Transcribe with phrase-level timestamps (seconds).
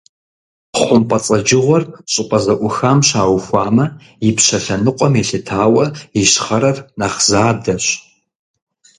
[0.79, 3.85] ХъумпӀэцӀэджыгъуэр щӀыпӀэ зэӀухам щаухуамэ,
[4.29, 5.85] ипщэ лъэныкъуэм елъытауэ
[6.21, 7.85] ищхъэрэр нэхъ задэщ.